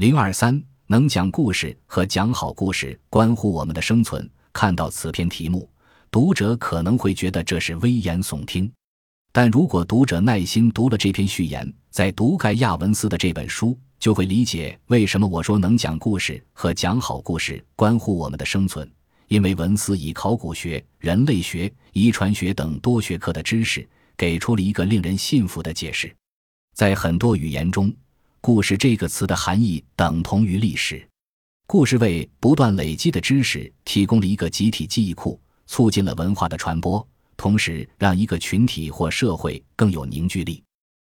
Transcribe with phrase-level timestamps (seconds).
[0.00, 4.26] 零二三能讲故事和讲好故事关乎我们的生存。
[4.50, 5.68] 看到此篇题目，
[6.10, 8.72] 读者可能会觉得这是危言耸听，
[9.30, 18.90] 但如果读者耐心读了这篇序言，在读盖亚文斯的这本书，就会理解为什么我说能讲故事和讲好故事关乎我们的生存。
[19.28, 23.86] 因为文斯以考古学、人类学、遗传学等多学科的知识，
[24.16, 26.10] 给出了一个令人信服的解释。
[26.74, 27.92] 在很多语言中，
[28.42, 31.06] 故事这个词的含义等同于历史。
[31.66, 40.62] 故事为不断累积的知识提供了一个集体记忆库，促进了文化的传播，同时让一个群体或社会更有凝聚力。